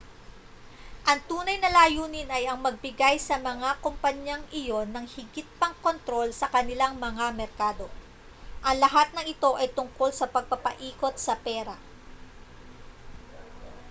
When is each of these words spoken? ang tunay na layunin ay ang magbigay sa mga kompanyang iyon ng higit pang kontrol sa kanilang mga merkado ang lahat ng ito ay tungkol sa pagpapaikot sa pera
ang 1.09 1.19
tunay 1.29 1.57
na 1.61 1.69
layunin 1.77 2.25
ay 2.37 2.43
ang 2.49 2.57
magbigay 2.65 3.15
sa 3.27 3.35
mga 3.49 3.69
kompanyang 3.85 4.41
iyon 4.61 4.87
ng 4.91 5.05
higit 5.15 5.45
pang 5.61 5.75
kontrol 5.85 6.25
sa 6.39 6.49
kanilang 6.55 6.93
mga 7.05 7.25
merkado 7.39 7.85
ang 8.67 8.77
lahat 8.85 9.07
ng 9.13 9.25
ito 9.33 9.51
ay 9.61 9.67
tungkol 9.77 10.09
sa 10.15 10.25
pagpapaikot 10.35 11.15
sa 11.25 11.33
pera 11.45 11.75